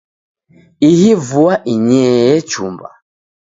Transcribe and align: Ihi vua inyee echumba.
Ihi 0.89 1.11
vua 1.27 1.55
inyee 1.73 2.21
echumba. 2.39 2.89